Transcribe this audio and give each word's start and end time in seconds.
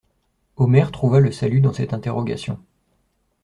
Omer 0.57 0.89
trouva 0.91 1.19
le 1.19 1.31
salut 1.31 1.61
dans 1.61 1.73
cette 1.73 1.93
interrogation. 1.93 2.57